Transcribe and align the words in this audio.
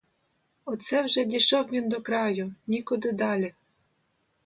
Оце 0.65 1.01
вже 1.01 1.25
дійшов 1.25 1.65
він 1.71 1.89
до 1.89 2.01
краю, 2.01 2.53
нікуди 2.67 3.11
далі. 3.11 3.53